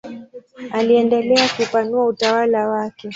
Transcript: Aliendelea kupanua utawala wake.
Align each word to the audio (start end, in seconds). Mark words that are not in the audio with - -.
Aliendelea 0.71 1.49
kupanua 1.57 2.05
utawala 2.05 2.67
wake. 2.67 3.09